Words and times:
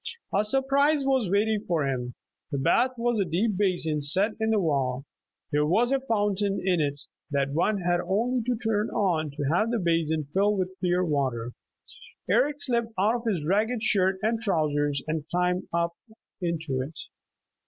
A 0.33 0.43
surprise 0.43 1.05
was 1.05 1.29
waiting 1.29 1.63
for 1.67 1.85
him. 1.87 2.15
The 2.51 2.57
bath 2.57 2.97
was 2.97 3.19
a 3.19 3.23
deep 3.23 3.55
basin 3.55 4.01
set 4.01 4.31
in 4.41 4.49
the 4.49 4.57
wall. 4.59 5.05
There 5.51 5.63
was 5.67 5.91
a 5.91 5.99
fountain 5.99 6.59
in 6.65 6.81
it 6.81 7.01
that 7.29 7.51
one 7.51 7.81
had 7.81 7.99
only 8.07 8.41
to 8.47 8.55
turn 8.57 8.89
on 8.89 9.29
to 9.29 9.43
have 9.53 9.69
the 9.69 9.77
basin 9.77 10.23
fill 10.33 10.57
with 10.57 10.71
clear 10.79 11.05
water. 11.05 11.51
Eric 12.27 12.55
slipped 12.59 12.93
out 12.99 13.13
of 13.17 13.25
his 13.31 13.45
ragged 13.45 13.83
shirt 13.83 14.17
and 14.23 14.39
trousers 14.39 15.03
and 15.07 15.29
climbed 15.29 15.67
up 15.71 15.91
into 16.41 16.81
it. 16.81 16.97